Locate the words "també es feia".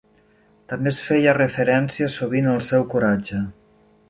0.71-1.35